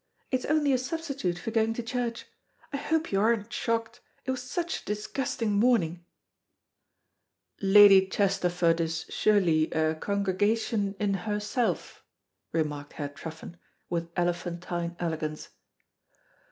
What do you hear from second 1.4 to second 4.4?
going to church. I hope you aren't shocked; it